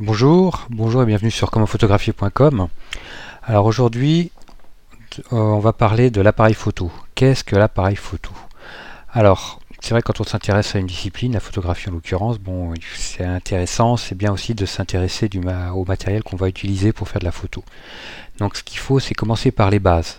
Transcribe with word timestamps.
Bonjour, 0.00 0.68
bonjour 0.70 1.02
et 1.02 1.06
bienvenue 1.06 1.32
sur 1.32 1.50
commentphotographier.com. 1.50 2.68
Alors 3.42 3.66
aujourd'hui, 3.66 4.30
euh, 5.32 5.36
on 5.36 5.58
va 5.58 5.72
parler 5.72 6.12
de 6.12 6.20
l'appareil 6.20 6.54
photo. 6.54 6.92
Qu'est-ce 7.16 7.42
que 7.42 7.56
l'appareil 7.56 7.96
photo? 7.96 8.30
Alors, 9.10 9.58
c'est 9.80 9.90
vrai 9.90 10.02
quand 10.02 10.20
on 10.20 10.24
s'intéresse 10.24 10.76
à 10.76 10.78
une 10.78 10.86
discipline, 10.86 11.32
la 11.32 11.40
photographie 11.40 11.88
en 11.88 11.94
l'occurrence, 11.94 12.38
bon, 12.38 12.74
c'est 12.94 13.24
intéressant, 13.24 13.96
c'est 13.96 14.14
bien 14.14 14.32
aussi 14.32 14.54
de 14.54 14.66
s'intéresser 14.66 15.28
au 15.74 15.84
matériel 15.84 16.22
qu'on 16.22 16.36
va 16.36 16.48
utiliser 16.48 16.92
pour 16.92 17.08
faire 17.08 17.18
de 17.18 17.24
la 17.24 17.32
photo. 17.32 17.64
Donc 18.38 18.54
ce 18.54 18.62
qu'il 18.62 18.78
faut, 18.78 19.00
c'est 19.00 19.14
commencer 19.14 19.50
par 19.50 19.68
les 19.68 19.80
bases. 19.80 20.18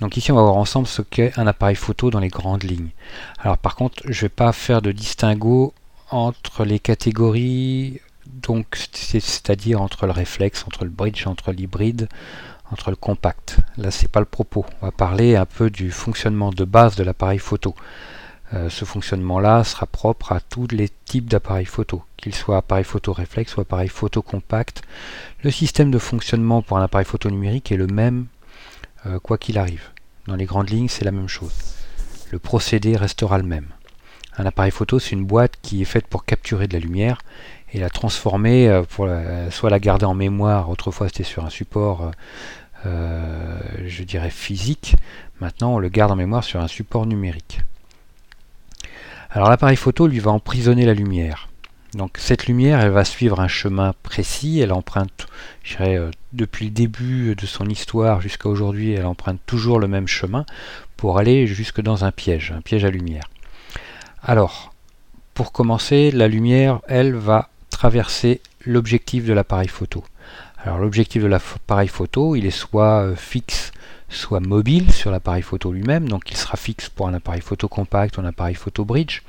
Donc 0.00 0.16
ici, 0.16 0.32
on 0.32 0.36
va 0.36 0.42
voir 0.44 0.56
ensemble 0.56 0.86
ce 0.86 1.02
qu'est 1.02 1.38
un 1.38 1.46
appareil 1.46 1.76
photo 1.76 2.08
dans 2.08 2.20
les 2.20 2.28
grandes 2.28 2.62
lignes. 2.62 2.92
Alors 3.38 3.58
par 3.58 3.76
contre, 3.76 4.02
je 4.06 4.16
ne 4.16 4.22
vais 4.22 4.28
pas 4.30 4.50
faire 4.52 4.80
de 4.80 4.92
distinguo 4.92 5.74
entre 6.10 6.64
les 6.64 6.78
catégories, 6.78 8.00
donc 8.42 8.76
c'est-à-dire 8.92 9.80
entre 9.80 10.06
le 10.06 10.12
réflexe, 10.12 10.64
entre 10.66 10.84
le 10.84 10.90
bridge, 10.90 11.26
entre 11.26 11.52
l'hybride, 11.52 12.08
entre 12.72 12.90
le 12.90 12.96
compact. 12.96 13.58
Là, 13.76 13.90
c'est 13.90 14.08
pas 14.08 14.20
le 14.20 14.26
propos. 14.26 14.64
On 14.80 14.86
va 14.86 14.92
parler 14.92 15.36
un 15.36 15.46
peu 15.46 15.70
du 15.70 15.90
fonctionnement 15.90 16.50
de 16.50 16.64
base 16.64 16.96
de 16.96 17.04
l'appareil 17.04 17.38
photo. 17.38 17.74
Euh, 18.52 18.68
ce 18.68 18.84
fonctionnement-là 18.84 19.62
sera 19.62 19.86
propre 19.86 20.32
à 20.32 20.40
tous 20.40 20.66
les 20.72 20.88
types 21.04 21.28
d'appareils 21.28 21.66
photo, 21.66 22.02
qu'ils 22.16 22.34
soient 22.34 22.56
appareil 22.56 22.84
photo 22.84 23.12
réflexe 23.12 23.56
ou 23.56 23.60
appareil 23.60 23.88
photo 23.88 24.22
compact. 24.22 24.82
Le 25.44 25.50
système 25.50 25.90
de 25.90 25.98
fonctionnement 25.98 26.60
pour 26.60 26.76
un 26.76 26.82
appareil 26.82 27.06
photo 27.06 27.30
numérique 27.30 27.70
est 27.70 27.76
le 27.76 27.86
même 27.86 28.26
euh, 29.06 29.20
quoi 29.20 29.38
qu'il 29.38 29.56
arrive. 29.56 29.90
Dans 30.26 30.36
les 30.36 30.46
grandes 30.46 30.70
lignes, 30.70 30.88
c'est 30.88 31.04
la 31.04 31.12
même 31.12 31.28
chose. 31.28 31.52
Le 32.30 32.38
procédé 32.38 32.96
restera 32.96 33.38
le 33.38 33.44
même. 33.44 33.66
Un 34.36 34.46
appareil 34.46 34.70
photo, 34.70 34.98
c'est 34.98 35.10
une 35.10 35.24
boîte 35.24 35.54
qui 35.62 35.82
est 35.82 35.86
faite 35.86 36.06
pour 36.06 36.24
capturer 36.24 36.66
de 36.66 36.72
la 36.72 36.80
lumière 36.80 37.22
et 37.72 37.78
la 37.78 37.90
transformer, 37.90 38.68
euh, 38.68 38.82
pour 38.82 39.08
soit 39.50 39.70
la 39.70 39.78
garder 39.78 40.06
en 40.06 40.14
mémoire, 40.14 40.70
autrefois 40.70 41.08
c'était 41.08 41.24
sur 41.24 41.44
un 41.44 41.50
support, 41.50 42.10
je 42.84 44.02
dirais 44.04 44.30
physique, 44.30 44.96
maintenant 45.40 45.74
on 45.74 45.78
le 45.78 45.88
garde 45.88 46.12
en 46.12 46.16
mémoire 46.16 46.44
sur 46.44 46.60
un 46.60 46.68
support 46.68 47.06
numérique. 47.06 47.60
Alors 49.30 49.48
l'appareil 49.48 49.76
photo 49.76 50.06
lui 50.06 50.18
va 50.18 50.32
emprisonner 50.32 50.86
la 50.86 50.94
lumière. 50.94 51.50
Donc 51.94 52.18
cette 52.18 52.46
lumière, 52.46 52.80
elle 52.80 52.92
va 52.92 53.04
suivre 53.04 53.40
un 53.40 53.48
chemin 53.48 53.94
précis, 54.02 54.60
elle 54.60 54.72
emprunte, 54.72 55.26
je 55.64 55.76
dirais, 55.76 55.96
euh, 55.96 56.10
depuis 56.32 56.66
le 56.66 56.70
début 56.70 57.34
de 57.34 57.46
son 57.46 57.66
histoire 57.66 58.20
jusqu'à 58.20 58.48
aujourd'hui, 58.48 58.92
elle 58.92 59.06
emprunte 59.06 59.40
toujours 59.44 59.80
le 59.80 59.88
même 59.88 60.06
chemin 60.06 60.46
pour 60.96 61.18
aller 61.18 61.48
jusque 61.48 61.80
dans 61.80 62.04
un 62.04 62.12
piège, 62.12 62.52
un 62.56 62.60
piège 62.60 62.84
à 62.84 62.90
lumière. 62.90 63.24
Alors, 64.22 64.72
pour 65.34 65.50
commencer, 65.50 66.10
la 66.12 66.28
lumière, 66.28 66.80
elle, 66.86 67.14
va 67.14 67.49
traverser 67.80 68.42
l'objectif 68.66 69.24
de 69.24 69.32
l'appareil 69.32 69.68
photo. 69.68 70.04
Alors 70.58 70.78
l'objectif 70.80 71.22
de 71.22 71.28
l'appareil 71.28 71.88
photo, 71.88 72.36
il 72.36 72.44
est 72.44 72.50
soit 72.50 73.04
euh, 73.04 73.16
fixe 73.16 73.72
soit 74.10 74.40
mobile 74.40 74.92
sur 74.92 75.10
l'appareil 75.10 75.40
photo 75.40 75.72
lui-même, 75.72 76.06
donc 76.06 76.30
il 76.30 76.36
sera 76.36 76.58
fixe 76.58 76.90
pour 76.90 77.08
un 77.08 77.14
appareil 77.14 77.40
photo 77.40 77.68
compact 77.68 78.18
ou 78.18 78.20
un 78.20 78.26
appareil 78.26 78.54
photo 78.54 78.84
bridge, 78.84 79.22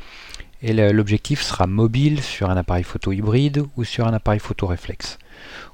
et 0.62 0.74
l'objectif 0.92 1.42
sera 1.42 1.66
mobile 1.66 2.22
sur 2.22 2.50
un 2.50 2.58
appareil 2.58 2.84
photo 2.84 3.14
hybride 3.14 3.64
ou 3.78 3.86
sur 3.86 4.06
un 4.06 4.14
appareil 4.14 4.42
photo 4.42 4.68
réflexe, 4.68 5.18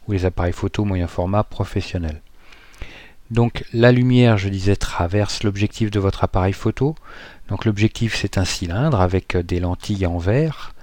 ou 0.07 0.11
les 0.11 0.25
appareils 0.25 0.53
photo 0.53 0.85
moyen 0.85 1.07
format 1.07 1.43
professionnels. 1.43 2.21
Donc 3.31 3.63
la 3.73 3.91
lumière, 3.91 4.37
je 4.37 4.49
disais, 4.49 4.75
traverse 4.75 5.41
l'objectif 5.41 5.89
de 5.89 5.99
votre 5.99 6.23
appareil 6.23 6.53
photo. 6.53 6.93
Donc 7.47 7.65
l'objectif 7.65 8.15
c'est 8.15 8.37
un 8.37 8.45
cylindre 8.45 9.01
avec 9.01 9.35
des 9.35 9.59
lentilles 9.59 10.05
en 10.05 10.19
verre 10.19 10.75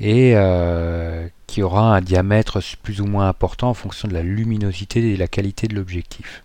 et 0.00 0.32
euh, 0.34 1.28
qui 1.46 1.62
aura 1.62 1.94
un 1.94 2.00
diamètre 2.00 2.58
plus 2.82 3.00
ou 3.00 3.06
moins 3.06 3.28
important 3.28 3.70
en 3.70 3.74
fonction 3.74 4.08
de 4.08 4.14
la 4.14 4.22
luminosité 4.22 5.00
et 5.00 5.14
de 5.14 5.18
la 5.18 5.28
qualité 5.28 5.68
de 5.68 5.74
l'objectif. 5.74 6.42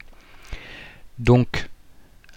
Donc 1.18 1.70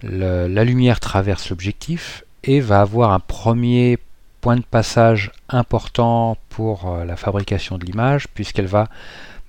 la 0.03 0.65
lumière 0.65 1.01
traverse 1.01 1.51
l'objectif 1.51 2.25
et 2.45 2.61
va 2.61 2.81
avoir 2.81 3.13
un 3.13 3.19
premier 3.19 3.99
point 4.41 4.57
de 4.57 4.63
passage 4.63 5.33
important 5.49 6.37
pour 6.49 6.89
euh, 6.89 7.05
la 7.05 7.17
fabrication 7.17 7.77
de 7.79 7.85
l'image 7.85 8.29
puisqu'elle 8.29 8.67
va 8.67 8.89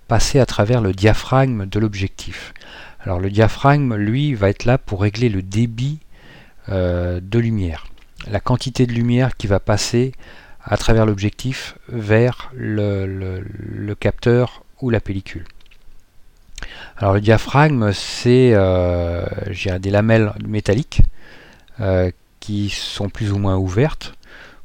passer 0.07 0.39
à 0.39 0.47
travers 0.47 0.81
le 0.81 0.93
diaphragme 0.93 1.67
de 1.67 1.79
l'objectif. 1.79 2.53
Alors 3.01 3.19
le 3.19 3.29
diaphragme, 3.29 3.95
lui, 3.95 4.33
va 4.33 4.49
être 4.49 4.65
là 4.65 4.77
pour 4.77 5.01
régler 5.01 5.29
le 5.29 5.43
débit 5.43 5.99
euh, 6.69 7.19
de 7.21 7.39
lumière, 7.39 7.85
la 8.29 8.39
quantité 8.39 8.87
de 8.87 8.93
lumière 8.93 9.37
qui 9.37 9.47
va 9.47 9.59
passer 9.59 10.13
à 10.63 10.77
travers 10.77 11.05
l'objectif 11.05 11.77
vers 11.87 12.51
le 12.53 13.93
capteur 13.95 14.63
ou 14.81 14.89
la 14.89 14.99
pellicule. 14.99 15.45
Alors 16.97 17.13
le 17.13 17.21
diaphragme, 17.21 17.91
c'est 17.93 18.51
euh, 18.53 19.25
des 19.79 19.89
lamelles 19.89 20.33
métalliques 20.45 21.01
euh, 21.79 22.11
qui 22.39 22.69
sont 22.69 23.09
plus 23.09 23.31
ou 23.31 23.37
moins 23.37 23.55
ouvertes 23.55 24.13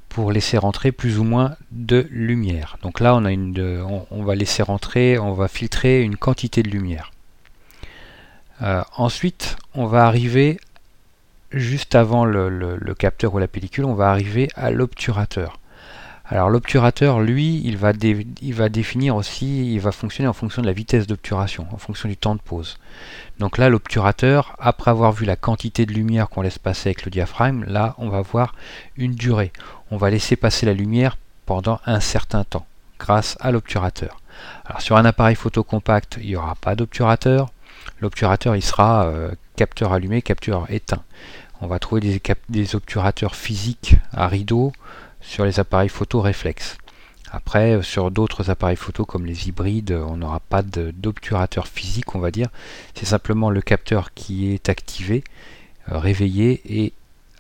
pour 0.09 0.33
laisser 0.33 0.59
rentrer 0.59 0.93
plus 0.93 1.19
ou 1.19 1.25
moins 1.25 1.57
de 1.73 2.07
lumière. 2.11 2.77
Donc 2.83 3.01
là, 3.01 3.15
on, 3.17 3.25
a 3.25 3.33
une, 3.33 3.83
on, 4.11 4.23
va 4.23 4.35
laisser 4.35 4.63
rentrer, 4.63 5.19
on 5.19 5.33
va 5.33 5.49
filtrer 5.49 6.03
une 6.03 6.17
quantité 6.17 6.63
de 6.63 6.71
lumière. 6.71 7.11
Euh, 8.63 8.83
ensuite, 8.97 9.57
on 9.75 9.87
va 9.87 10.07
arriver 10.07 10.59
juste 11.51 11.95
avant 11.95 12.25
le, 12.25 12.95
capteur 12.97 13.35
ou 13.35 13.39
la 13.39 13.49
pellicule, 13.49 13.85
on 13.85 13.95
va 13.95 14.11
arriver 14.11 14.49
à 14.55 14.71
l'obturateur. 14.71 15.59
Alors 16.27 16.49
l'obturateur, 16.49 17.21
lui, 17.21 17.61
il 17.65 17.77
va, 17.77 17.93
définir 17.93 19.15
aussi, 19.15 19.75
il 19.75 19.81
va 19.81 19.93
fonctionner 19.93 20.27
en 20.27 20.33
fonction 20.33 20.63
de 20.63 20.67
la 20.67 20.73
vitesse 20.73 21.07
d'obturation, 21.07 21.67
en 21.71 21.77
fonction 21.77 22.09
du 22.09 22.17
temps 22.17 22.35
de 22.35 22.41
pause. 22.41 22.79
Donc 23.39 23.59
là, 23.59 23.69
l'obturateur, 23.69 24.57
après 24.59 24.91
avoir 24.91 25.13
vu 25.13 25.27
la 25.27 25.37
quantité 25.37 25.85
de 25.85 25.93
lumière 25.93 26.31
qu'on 26.31 26.41
laisse 26.41 26.59
passer 26.59 26.89
avec 26.89 27.05
le 27.05 27.11
diaphragme, 27.11 27.65
là, 27.67 27.95
on 27.99 28.09
va 28.09 28.23
voir 28.23 28.55
une 28.97 29.15
durée. 29.15 29.53
On 29.91 29.99
va 29.99 30.09
laisser 30.09 30.35
passer 30.37 30.65
la 30.65 30.73
lumière 30.73 31.19
pendant 31.45 31.79
un 31.85 32.01
certain 32.01 32.45
temps, 32.45 32.67
grâce 32.99 33.37
à 33.41 33.51
l'obturateur. 33.51 34.19
Alors 34.65 34.81
sur 34.81 34.97
un 34.97 35.05
appareil 35.05 35.37
photo 35.37 35.63
compact, 35.63 36.19
il 36.23 36.29
n'y 36.29 36.37
aura 36.37 36.55
pas 36.55 36.75
d'obturateur. 36.75 37.51
L'obturateur, 38.01 38.57
il 38.57 38.63
sera 38.63 39.07
euh, 39.07 39.33
capteur 39.57 39.93
allumé, 39.93 40.23
capteur 40.23 40.71
éteint. 40.71 41.03
On 41.61 41.67
va 41.67 41.79
trouver 41.79 42.01
des, 42.01 42.21
des 42.49 42.75
obturateurs 42.75 43.37
physiques 43.37 43.97
à 44.13 44.27
rideau, 44.27 44.73
sur 45.25 45.45
les 45.45 45.59
appareils 45.59 45.89
photo 45.89 46.21
réflexes. 46.21 46.79
Après, 47.33 47.73
euh, 47.73 47.83
sur 47.83 48.11
d'autres 48.11 48.51
appareils 48.51 48.77
photo 48.77 49.05
comme 49.05 49.27
les 49.27 49.49
hybrides, 49.49 49.93
on 49.93 50.17
n'aura 50.17 50.41
pas 50.41 50.63
d'obturateur 50.63 51.67
physique, 51.67 52.15
on 52.15 52.21
va 52.21 52.31
dire. 52.31 52.49
C'est 52.95 53.07
simplement 53.07 53.51
le 53.51 53.61
capteur 53.61 54.15
qui 54.15 54.53
est 54.53 54.69
activé, 54.69 55.25
euh, 55.91 55.99
réveillé 55.99 56.63
et 56.67 56.93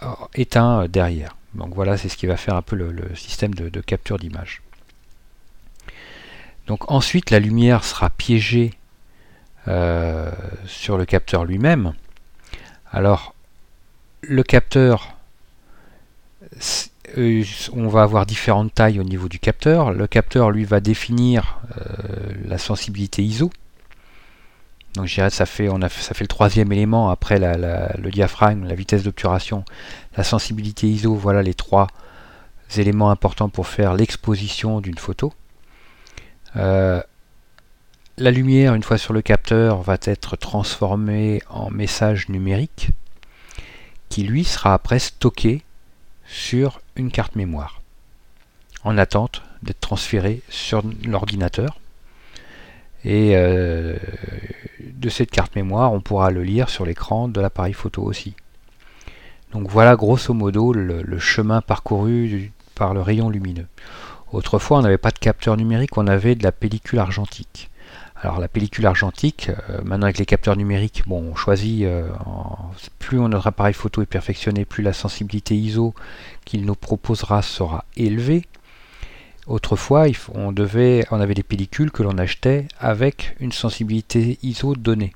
euh, 0.02 0.06
éteint 0.34 0.88
derrière. 0.88 1.36
Donc 1.54 1.74
voilà, 1.74 1.96
c'est 1.96 2.08
ce 2.08 2.16
qui 2.16 2.26
va 2.26 2.36
faire 2.36 2.56
un 2.56 2.62
peu 2.62 2.74
le, 2.74 3.14
système 3.14 3.54
de, 3.54 3.80
capture 3.80 4.18
d'image. 4.18 4.62
Donc 6.66 6.90
ensuite, 6.90 7.30
la 7.30 7.38
lumière 7.38 7.84
sera 7.84 8.10
piégée 8.10 8.72
sur 10.66 10.98
le 10.98 11.04
capteur 11.06 11.44
lui-même. 11.44 11.94
Alors, 12.92 13.34
le 14.20 14.42
capteur, 14.42 15.02
euh, 15.02 15.13
on 17.16 17.88
va 17.88 18.02
avoir 18.02 18.26
différentes 18.26 18.74
tailles 18.74 19.00
au 19.00 19.04
niveau 19.04 19.28
du 19.28 19.38
capteur. 19.38 19.92
Le 19.92 20.06
capteur, 20.06 20.50
lui, 20.50 20.64
va 20.64 20.80
définir 20.80 21.58
euh, 21.78 21.82
la 22.46 22.58
sensibilité 22.58 23.22
ISO. 23.22 23.50
Donc 24.94 25.06
je 25.06 25.14
dirais 25.14 25.30
ça 25.30 25.44
fait, 25.44 25.68
on 25.68 25.82
a, 25.82 25.88
ça 25.88 26.14
fait 26.14 26.22
le 26.22 26.28
troisième 26.28 26.70
élément 26.70 27.10
après 27.10 27.38
le 27.38 28.10
diaphragme, 28.10 28.64
la 28.64 28.76
vitesse 28.76 29.02
d'obturation, 29.02 29.64
la 30.16 30.22
sensibilité 30.22 30.88
ISO. 30.88 31.14
Voilà 31.14 31.42
les 31.42 31.54
trois 31.54 31.88
éléments 32.76 33.10
importants 33.10 33.48
pour 33.48 33.66
faire 33.66 33.94
l'exposition 33.94 34.80
d'une 34.80 34.98
photo. 34.98 35.32
Euh, 36.56 37.02
la 38.16 38.30
lumière, 38.30 38.74
une 38.74 38.84
fois 38.84 38.98
sur 38.98 39.12
le 39.12 39.22
capteur, 39.22 39.82
va 39.82 39.96
être 40.02 40.36
transformée 40.36 41.42
en 41.48 41.70
message 41.70 42.28
numérique 42.28 42.90
qui 44.08 44.22
lui 44.22 44.44
sera 44.44 44.74
après 44.74 45.00
stocké 45.00 45.64
sur 46.26 46.80
une 46.96 47.10
carte 47.10 47.36
mémoire 47.36 47.80
en 48.84 48.98
attente 48.98 49.42
d'être 49.62 49.80
transféré 49.80 50.42
sur 50.48 50.82
l'ordinateur. 51.04 51.78
Et 53.04 53.32
euh, 53.34 53.96
de 54.80 55.08
cette 55.08 55.30
carte 55.30 55.56
mémoire, 55.56 55.92
on 55.92 56.00
pourra 56.00 56.30
le 56.30 56.42
lire 56.42 56.68
sur 56.68 56.86
l'écran 56.86 57.28
de 57.28 57.40
l'appareil 57.40 57.72
photo 57.72 58.02
aussi. 58.02 58.34
Donc 59.52 59.68
voilà 59.68 59.94
grosso 59.96 60.32
modo 60.34 60.72
le, 60.72 61.18
chemin 61.18 61.60
parcouru 61.60 62.52
par 62.74 62.94
le 62.94 63.00
rayon 63.00 63.28
lumineux. 63.28 63.66
Autrefois, 64.32 64.78
on 64.78 64.82
n'avait 64.82 64.98
pas 64.98 65.12
de 65.12 65.18
capteur 65.18 65.56
numérique, 65.56 65.96
on 65.96 66.06
avait 66.06 66.34
de 66.34 66.42
la 66.42 66.50
pellicule 66.50 66.98
argentique. 66.98 67.70
Alors 68.24 68.40
la 68.40 68.48
pellicule 68.48 68.86
argentique, 68.86 69.50
euh, 69.68 69.82
maintenant 69.84 70.06
avec 70.06 70.16
les 70.16 70.24
capteurs 70.24 70.56
numériques, 70.56 71.02
bon, 71.06 71.32
on 71.32 71.34
choisit, 71.34 71.82
euh, 71.82 72.08
plus 72.98 73.18
notre 73.18 73.48
appareil 73.48 73.74
photo 73.74 74.00
est 74.00 74.06
perfectionné, 74.06 74.64
plus 74.64 74.82
la 74.82 74.94
sensibilité 74.94 75.54
ISO 75.54 75.94
qu'il 76.46 76.64
nous 76.64 76.74
proposera 76.74 77.42
sera 77.42 77.84
élevée. 77.98 78.46
Autrefois, 79.46 80.06
on, 80.32 80.52
devait, 80.52 81.04
on 81.10 81.20
avait 81.20 81.34
des 81.34 81.42
pellicules 81.42 81.90
que 81.90 82.02
l'on 82.02 82.16
achetait 82.16 82.66
avec 82.80 83.36
une 83.40 83.52
sensibilité 83.52 84.38
ISO 84.42 84.74
donnée. 84.74 85.12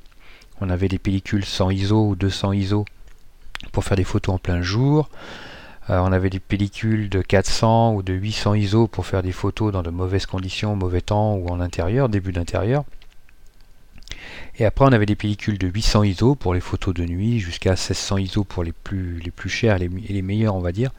On 0.61 0.69
avait 0.69 0.89
des 0.89 0.99
pellicules 0.99 1.47
100 1.47 1.71
ISO 1.71 2.09
ou 2.09 2.15
200 2.15 2.53
ISO 2.53 2.85
pour 3.73 3.85
faire 3.85 3.97
des 3.97 4.05
photos 4.05 4.35
en 4.35 4.39
plein 4.39 4.61
jour. 4.61 5.09
Euh, 5.89 5.99
on 6.01 6.13
avait 6.13 6.29
des 6.29 6.41
pellicules 6.41 7.09
de 7.09 7.23
400 7.23 7.95
ou 7.95 8.03
de 8.03 8.13
800 8.13 8.53
ISO 8.53 8.87
pour 8.87 9.07
faire 9.07 9.23
des 9.23 9.33
photos 9.33 9.73
dans 9.73 9.83
de 9.83 9.89
mauvaises 9.89 10.27
conditions, 10.27 10.77
mauvais 10.77 11.01
temps 11.01 11.37
ou 11.37 11.49
en 11.49 11.61
intérieur, 11.63 12.11
début 12.11 12.33
d'intérieur. 12.33 12.85
Et 14.59 14.65
après, 14.65 14.85
on 14.85 14.93
avait 14.93 15.07
des 15.07 15.15
pellicules 15.15 15.57
de 15.57 15.69
800 15.69 16.03
ISO 16.03 16.35
pour 16.35 16.53
les 16.53 16.61
photos 16.61 16.93
de 16.93 17.05
nuit, 17.05 17.39
jusqu'à 17.39 17.71
1600 17.71 18.19
ISO 18.19 18.45
pour 18.45 18.65
les 18.65 18.73
plus, 18.73 19.21
les 19.21 19.31
plus 19.31 19.49
chères 19.49 19.81
et 19.81 19.89
les, 19.89 20.23
meilleurs, 20.23 20.57
on 20.57 20.61
va 20.61 20.73
dire. 20.73 20.91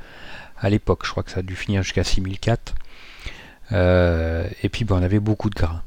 À 0.58 0.70
l'époque, 0.70 1.02
je 1.06 1.12
crois 1.12 1.24
que 1.24 1.32
ça 1.32 1.40
a 1.40 1.44
dû 1.44 1.56
finir 1.56 1.84
jusqu'à 1.84 2.06
6004. 2.06 2.74
Euh, 3.74 4.48
et 4.64 4.70
puis, 4.70 4.86
ben, 4.86 4.96
on 4.96 5.04
avait 5.04 5.20
beaucoup 5.20 5.50
de 5.50 5.56
grains. 5.56 5.82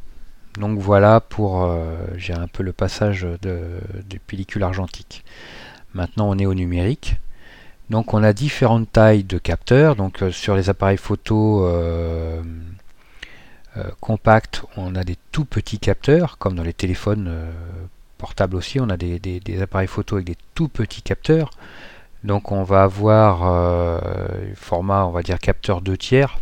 Donc 0.58 0.78
voilà 0.78 1.20
pour 1.20 1.64
euh, 1.64 1.96
j'ai 2.16 2.34
un 2.34 2.46
peu 2.46 2.62
le 2.62 2.74
passage 2.74 3.22
de, 3.22 3.38
de 3.40 4.18
pellicule 4.26 4.62
argentique. 4.62 5.24
Maintenant, 5.94 6.28
on 6.28 6.38
est 6.38 6.44
au 6.44 6.52
numérique. 6.52 7.16
Donc 7.88 8.12
on 8.12 8.22
a 8.22 8.34
différentes 8.34 8.92
tailles 8.92 9.24
de 9.24 9.38
capteurs. 9.38 9.96
Donc 9.96 10.22
euh, 10.22 10.30
sur 10.30 10.54
les 10.56 10.68
appareils 10.68 10.98
photo 10.98 11.66
compacts, 14.00 14.62
on 14.76 14.94
a 14.94 15.04
des 15.04 15.16
tout 15.30 15.44
petits 15.44 15.78
capteurs, 15.78 16.38
comme 16.38 16.54
dans 16.54 16.62
les 16.62 16.74
téléphones 16.74 17.30
portables 18.22 18.54
aussi, 18.54 18.78
on 18.80 18.88
a 18.88 18.96
des, 18.96 19.62
appareils 19.62 19.88
photo 19.88 20.16
avec 20.16 20.26
des 20.26 20.36
tout 20.54 20.68
petits 20.68 21.02
capteurs. 21.02 21.50
Donc 22.22 22.52
on 22.52 22.62
va 22.62 22.84
avoir 22.84 23.42
un 23.42 24.00
format, 24.54 25.04
on 25.06 25.10
va 25.10 25.22
dire 25.22 25.40
capteur 25.40 25.80
2 25.80 25.96
tiers. 25.96 26.38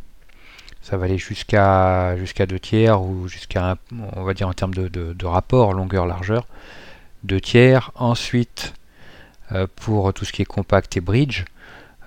Ça 0.82 0.99
va 0.99 1.06
aller 1.06 1.17
jusqu'à 1.17 2.17
jusqu'à 2.19 2.44
2 2.44 2.59
tiers 2.59 3.00
ou 3.03 3.29
jusqu'à, 3.29 3.76
on 4.15 4.25
va 4.25 4.35
dire 4.35 4.49
en 4.49 4.53
termes 4.53 4.75
de, 4.75 5.25
rapport 5.25 5.73
longueur-largeur, 5.73 6.47
2 7.25 7.41
tiers. 7.41 7.93
Ensuite, 7.94 8.75
euh, 9.53 9.67
pour 9.75 10.12
tout 10.12 10.26
ce 10.26 10.33
qui 10.33 10.43
est 10.43 10.47
compact 10.47 10.97
et 10.99 11.00
bridge. 11.00 11.44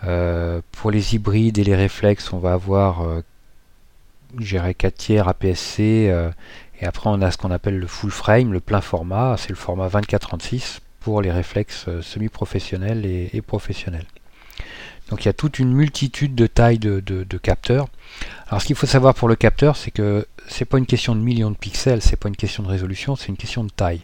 Euh, 0.05 0.61
pour 0.73 0.91
les 0.91 1.15
hybrides 1.15 1.57
et 1.57 1.63
les 1.63 1.75
réflexes, 1.75 2.31
on 2.33 2.37
va 2.37 2.53
avoir 2.53 3.01
euh, 4.41 4.73
4 4.73 4.95
tiers 4.95 5.27
APS-C 5.27 6.11
et 6.81 6.85
après 6.85 7.09
on 7.09 7.21
a 7.21 7.31
ce 7.31 7.37
qu'on 7.37 7.51
appelle 7.51 7.77
le 7.77 7.87
full 7.87 8.11
frame, 8.11 8.51
le 8.53 8.59
plein 8.59 8.81
format, 8.81 9.35
c'est 9.37 9.49
le 9.49 9.55
format 9.55 9.87
24-36 9.87 10.79
pour 10.99 11.21
les 11.21 11.31
réflexes 11.31 11.87
semi-professionnels 12.01 13.05
et, 13.05 13.41
professionnels. 13.41 14.05
Donc 15.09 15.23
il 15.23 15.27
y 15.27 15.29
a 15.29 15.33
toute 15.33 15.59
une 15.59 15.73
multitude 15.73 16.33
de 16.33 16.47
tailles 16.47 16.79
de, 16.79 16.99
de 16.99 17.37
capteurs. 17.37 17.87
Alors 18.47 18.61
ce 18.61 18.67
qu'il 18.67 18.75
faut 18.75 18.87
savoir 18.87 19.13
pour 19.13 19.27
le 19.27 19.35
capteur, 19.35 19.75
c'est 19.75 19.91
que 19.91 20.25
c'est 20.47 20.65
pas 20.65 20.77
une 20.77 20.85
question 20.85 21.15
de 21.15 21.21
millions 21.21 21.51
de 21.51 21.57
pixels, 21.57 22.01
c'est 22.01 22.15
pas 22.15 22.29
une 22.29 22.35
question 22.35 22.63
de 22.63 22.69
résolution, 22.69 23.15
c'est 23.15 23.27
une 23.27 23.37
question 23.37 23.63
de 23.63 23.69
taille 23.69 24.01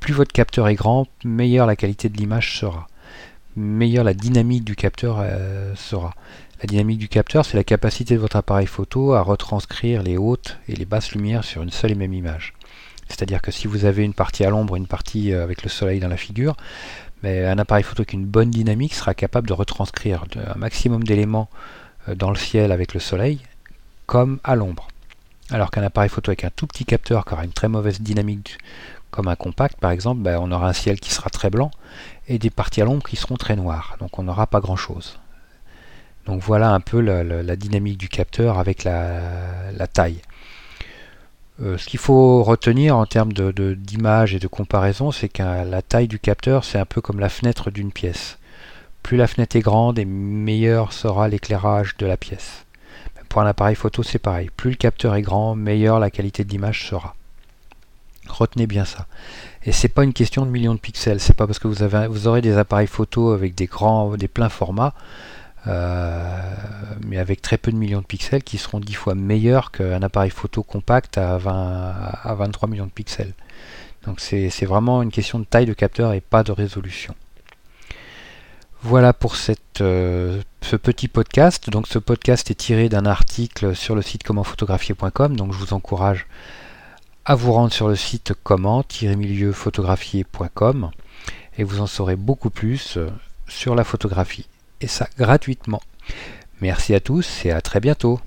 plus 0.00 0.14
votre 0.14 0.32
capteur 0.32 0.68
est 0.68 0.74
grand, 0.74 1.06
meilleure 1.24 1.66
la 1.66 1.76
qualité 1.76 2.08
de 2.08 2.16
l'image 2.16 2.58
sera. 2.58 2.86
Meilleure 3.56 4.04
la 4.04 4.12
dynamique 4.12 4.64
du 4.64 4.76
capteur 4.76 5.16
euh, 5.20 5.74
sera. 5.76 6.14
La 6.60 6.66
dynamique 6.66 6.98
du 6.98 7.08
capteur, 7.08 7.44
c'est 7.46 7.56
la 7.56 7.64
capacité 7.64 8.14
de 8.14 8.20
votre 8.20 8.36
appareil 8.36 8.66
photo 8.66 9.14
à 9.14 9.22
retranscrire 9.22 10.02
les 10.02 10.18
hautes 10.18 10.58
et 10.68 10.76
les 10.76 10.84
basses 10.84 11.12
lumières 11.12 11.42
sur 11.42 11.62
une 11.62 11.70
seule 11.70 11.92
et 11.92 11.94
même 11.94 12.12
image. 12.12 12.52
C'est-à-dire 13.08 13.40
que 13.40 13.50
si 13.50 13.66
vous 13.66 13.86
avez 13.86 14.04
une 14.04 14.12
partie 14.12 14.44
à 14.44 14.50
l'ombre, 14.50 14.76
une 14.76 14.86
partie 14.86 15.32
euh, 15.32 15.42
avec 15.42 15.62
le 15.62 15.70
soleil 15.70 16.00
dans 16.00 16.08
la 16.08 16.18
figure, 16.18 16.54
mais 17.22 17.46
un 17.46 17.58
appareil 17.58 17.82
photo 17.82 18.04
qui 18.04 18.16
a 18.16 18.18
une 18.18 18.26
bonne 18.26 18.50
dynamique 18.50 18.92
sera 18.92 19.14
capable 19.14 19.48
de 19.48 19.54
retranscrire 19.54 20.24
un 20.36 20.58
maximum 20.58 21.04
d'éléments 21.04 21.48
euh, 22.08 22.14
dans 22.14 22.30
le 22.30 22.36
ciel 22.36 22.72
avec 22.72 22.92
le 22.92 23.00
soleil, 23.00 23.40
comme 24.04 24.38
à 24.44 24.54
l'ombre. 24.54 24.88
Alors 25.50 25.70
qu'un 25.70 25.82
appareil 25.82 26.10
photo 26.10 26.30
avec 26.30 26.44
un 26.44 26.50
tout 26.54 26.66
petit 26.66 26.84
capteur 26.84 27.24
qui 27.24 27.32
aura 27.32 27.44
une 27.44 27.52
très 27.52 27.68
mauvaise 27.68 28.02
dynamique 28.02 28.58
comme 29.16 29.28
un 29.28 29.36
compact 29.36 29.80
par 29.80 29.90
exemple, 29.90 30.20
ben, 30.20 30.38
on 30.40 30.52
aura 30.52 30.68
un 30.68 30.72
ciel 30.72 31.00
qui 31.00 31.12
sera 31.12 31.30
très 31.30 31.50
blanc 31.50 31.70
et 32.28 32.38
des 32.38 32.50
parties 32.50 32.82
à 32.82 32.84
l'ombre 32.84 33.02
qui 33.02 33.16
seront 33.16 33.36
très 33.36 33.56
noires. 33.56 33.96
Donc 33.98 34.18
on 34.18 34.22
n'aura 34.22 34.46
pas 34.46 34.60
grand 34.60 34.76
chose. 34.76 35.18
Donc 36.26 36.42
voilà 36.42 36.70
un 36.70 36.80
peu 36.80 37.00
la, 37.00 37.56
dynamique 37.56 37.98
du 37.98 38.08
capteur 38.08 38.58
avec 38.58 38.84
la, 38.84 39.86
taille. 39.92 40.20
Euh, 41.62 41.78
ce 41.78 41.86
qu'il 41.86 42.00
faut 42.00 42.42
retenir 42.42 42.96
en 42.96 43.06
termes 43.06 43.32
d'image 43.32 44.34
et 44.34 44.38
de 44.38 44.48
comparaison, 44.48 45.12
c'est 45.12 45.28
que 45.28 45.42
la 45.42 45.82
taille 45.82 46.08
du 46.08 46.18
capteur, 46.18 46.64
c'est 46.64 46.78
un 46.78 46.84
peu 46.84 47.00
comme 47.00 47.20
la 47.20 47.28
fenêtre 47.28 47.70
d'une 47.70 47.92
pièce. 47.92 48.38
Plus 49.02 49.16
la 49.16 49.28
fenêtre 49.28 49.56
est 49.56 49.60
grande 49.60 49.98
et 49.98 50.04
meilleur 50.04 50.92
sera 50.92 51.28
l'éclairage 51.28 51.96
de 51.96 52.06
la 52.06 52.16
pièce. 52.16 52.64
Pour 53.28 53.40
un 53.40 53.46
appareil 53.46 53.76
photo, 53.76 54.02
c'est 54.02 54.18
pareil. 54.18 54.50
Plus 54.56 54.70
le 54.70 54.76
capteur 54.76 55.14
est 55.14 55.22
grand, 55.22 55.54
meilleure 55.54 56.00
la 56.00 56.10
qualité 56.10 56.44
de 56.44 56.50
l'image 56.50 56.88
sera. 56.88 57.14
Retenez 58.28 58.66
bien 58.66 58.84
ça. 58.84 59.06
Et 59.64 59.72
c'est 59.72 59.88
pas 59.88 60.04
une 60.04 60.12
question 60.12 60.46
de 60.46 60.50
millions 60.50 60.74
de 60.74 60.80
pixels. 60.80 61.20
C'est 61.20 61.34
pas 61.34 61.46
parce 61.46 61.58
que 61.58 61.68
vous 61.68 61.82
avez, 61.82 62.06
vous 62.06 62.26
aurez 62.26 62.40
des 62.40 62.56
appareils 62.56 62.86
photo 62.86 63.32
avec 63.32 63.54
des 63.54 63.66
grands, 63.66 64.16
des 64.16 64.28
pleins 64.28 64.48
formats, 64.48 64.94
euh, 65.66 66.40
mais 67.06 67.18
avec 67.18 67.42
très 67.42 67.58
peu 67.58 67.72
de 67.72 67.76
millions 67.76 68.00
de 68.00 68.06
pixels, 68.06 68.42
qui 68.42 68.58
seront 68.58 68.80
10 68.80 68.94
fois 68.94 69.14
meilleurs 69.14 69.72
qu'un 69.72 70.02
appareil 70.02 70.30
photo 70.30 70.62
compact 70.62 71.18
à, 71.18 71.38
20, 71.38 71.94
à 72.22 72.34
23 72.34 72.68
millions 72.68 72.86
de 72.86 72.90
pixels. 72.90 73.32
Donc 74.04 74.20
c'est 74.20 74.64
vraiment 74.64 75.02
une 75.02 75.10
question 75.10 75.40
de 75.40 75.44
taille 75.44 75.66
de 75.66 75.72
capteur 75.72 76.12
et 76.12 76.20
pas 76.20 76.44
de 76.44 76.52
résolution. 76.52 77.14
Voilà 78.82 79.12
pour 79.12 79.34
euh, 79.80 80.42
ce 80.60 80.76
petit 80.76 81.08
podcast. 81.08 81.70
Donc 81.70 81.88
ce 81.88 81.98
podcast 81.98 82.50
est 82.52 82.54
tiré 82.54 82.88
d'un 82.88 83.04
article 83.04 83.74
sur 83.74 83.96
le 83.96 84.02
site 84.02 84.22
commentphotographier.com. 84.22 85.36
Donc 85.36 85.52
je 85.52 85.58
vous 85.58 85.72
encourage 85.72 86.26
à 87.28 87.34
vous 87.34 87.52
rendre 87.52 87.72
sur 87.72 87.88
le 87.88 87.96
site 87.96 88.34
comment-photographier.com 88.44 90.90
et 91.58 91.64
vous 91.64 91.80
en 91.80 91.88
saurez 91.88 92.14
beaucoup 92.14 92.50
plus 92.50 92.96
euh, 92.96 93.10
sur 93.48 93.74
la 93.74 93.82
photographie 93.82 94.46
et 94.80 94.86
ça 94.86 95.08
gratuitement. 95.18 95.82
Merci 96.60 96.94
à 96.94 97.00
tous 97.00 97.44
et 97.44 97.50
à 97.50 97.60
très 97.60 97.80
bientôt. 97.80 98.20